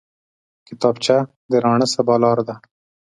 کتابچه 0.67 1.17
د 1.51 1.53
راڼه 1.63 1.87
سبا 1.95 2.15
لاره 2.23 2.43
ده 2.49 2.55